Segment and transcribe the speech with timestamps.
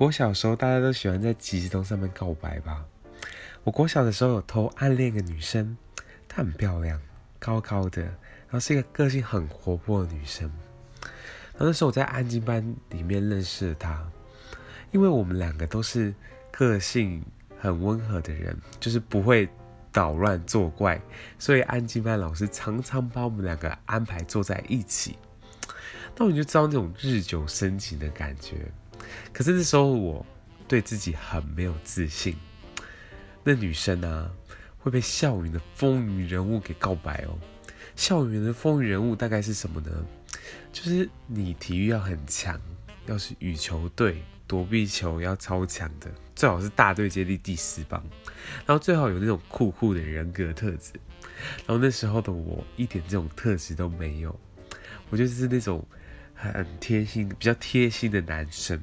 [0.00, 2.86] 国小时候，大家都喜欢在即时通上面告白吧？
[3.64, 5.76] 我国小的时候有偷暗恋一个女生，
[6.26, 6.98] 她很漂亮，
[7.38, 10.50] 高高的，然后是一个个性很活泼的女生。
[11.52, 14.02] 然后那时候我在安静班里面认识了她，
[14.90, 16.14] 因为我们两个都是
[16.50, 17.22] 个性
[17.58, 19.46] 很温和的人，就是不会
[19.92, 20.98] 捣乱作怪，
[21.38, 25.18] 所以安静班老师常常把我们两个安排坐在一起。
[26.16, 28.66] 那我就知道那种日久生情的感觉。
[29.32, 30.24] 可是那时候我
[30.68, 32.36] 对自己很没有自信。
[33.42, 34.30] 那女生啊，
[34.78, 37.38] 会被校园的风云人物给告白哦。
[37.96, 39.90] 校园的风云人物大概是什么呢？
[40.72, 42.60] 就是你体育要很强，
[43.06, 48.02] 要是羽球队躲避球要超强的，最好是大队接力第四棒，
[48.66, 50.92] 然后最好有那种酷酷的人格特质。
[51.66, 54.38] 然后那时候的我一点这种特质都没有，
[55.08, 55.84] 我就是那种
[56.40, 58.82] 很贴心、比较贴心的男生。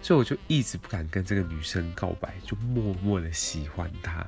[0.00, 4.26] 所以我就一直不敢跟这个女生告白，就默默的喜欢她。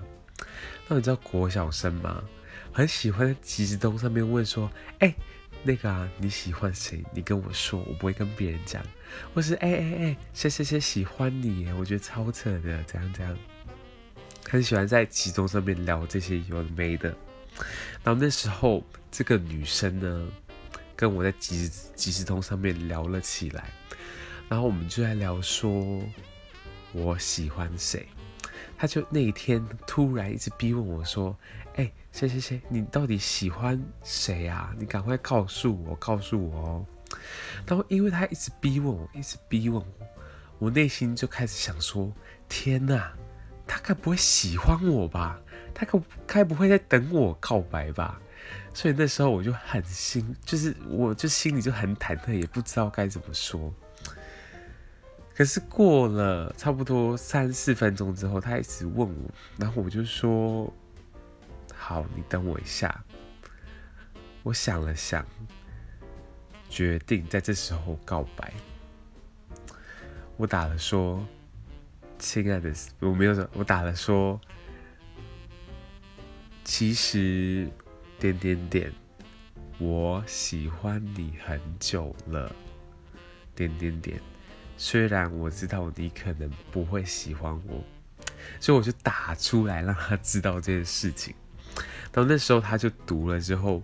[0.88, 2.22] 那你知道国小生吗？
[2.72, 5.14] 很喜欢在即时通上面问说：“哎、
[5.62, 7.02] 那个啊，你喜欢谁？
[7.12, 8.82] 你跟我说，我不会跟别人讲。”
[9.34, 11.70] 或是“哎哎哎，谁谁谁喜欢你？
[11.72, 13.36] 我觉得超扯的，怎样怎样。”
[14.48, 17.08] 很喜欢在即时通上面聊这些有的没的。
[18.02, 20.28] 然后那时候这个女生呢，
[20.98, 23.70] 跟我在即时即时通上面聊了起来。
[24.48, 26.02] 然后我们就在聊说，
[26.90, 28.04] 我喜欢谁？
[28.76, 31.36] 他就那一天突然一直逼问我说
[31.76, 34.74] ：“哎，谁谁谁，你到底喜欢谁啊？
[34.76, 36.86] 你赶快告诉我，告诉我哦！”
[37.64, 40.06] 然后因为他一直逼问我，一直逼问我，
[40.58, 42.12] 我内心就开始想说
[42.48, 43.12] ：“天哪，
[43.68, 45.40] 他该不会喜欢我吧？
[45.72, 48.20] 他该该不会在等我告白吧？”
[48.72, 53.72] 所以那时候我就很心，就是我就心里就很忐忑，也不知道该怎么说。
[55.34, 60.72] 可是过了差不多三四分钟之后，他一直问我，然后我就说
[61.74, 63.04] ：“好，你等我一下。”
[64.42, 65.26] 我想了想，
[66.68, 68.52] 决定在这时候告白。
[70.36, 71.24] 我打了说
[72.18, 74.40] ：“亲爱的，我没有说，我打了说，
[76.64, 77.68] 其实
[78.18, 78.92] 点点点，
[79.78, 82.54] 我喜欢你很久了，
[83.54, 84.20] 点点点。”
[84.80, 87.82] 虽然我知道你可能不会喜欢我，
[88.60, 91.34] 所以我就打出来让他知道这件事情。
[92.12, 93.82] 到那时候他就读了之后，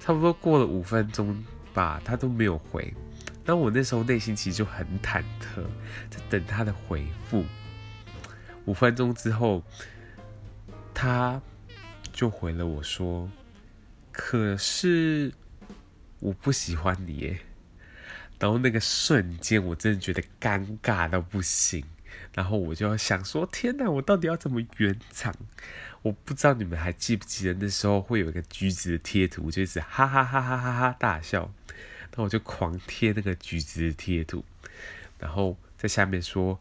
[0.00, 2.92] 差不多过了五分钟吧，他都没有回。
[3.44, 5.62] 那我那时候内心其实就很忐忑，
[6.10, 7.44] 在等他的回复。
[8.64, 9.62] 五分钟之后，
[10.92, 11.40] 他
[12.12, 13.30] 就回了我说
[14.16, 15.32] ：“可是
[16.20, 17.40] 我不喜欢你耶。”
[18.40, 21.84] 然后那个瞬间，我真的觉得尴尬到不行。
[22.34, 25.34] 然后我就想说：天哪，我到底要怎么圆场？
[26.02, 31.52] 我不知道你们还记不记得那时候会有一个橘子的贴图，就是哈哈哈哈哈哈大笑。
[32.14, 34.44] 那我就狂贴那个橘子的贴图，
[35.18, 36.60] 然后在下面说：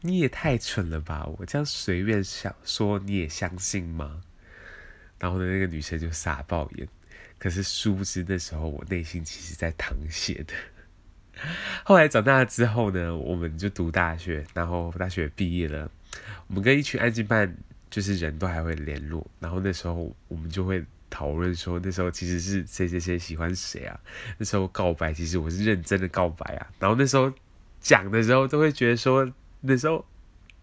[0.00, 1.26] 你也太蠢了吧！
[1.38, 4.22] 我这样随便想说，你也相信吗？
[5.22, 6.88] 然后呢，那个女生就傻爆眼。
[7.38, 10.52] 可是殊不知那时候我内心其实在淌血的。
[11.84, 15.88] 后来长大了之后呢，我们就读大学，然后大学毕业了，
[16.48, 17.56] 我们跟一群安静班
[17.88, 24.00] 就是人都还会联络，然后那时候我们就会讨论说，那时候其实是谁谁谁喜欢谁啊，
[24.38, 27.32] 那时候告白其实我是认真的告白啊，然后那时候
[27.80, 30.04] 讲的时候都会觉得说，那时候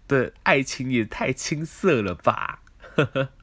[0.08, 2.62] 的爱情也太青涩了吧。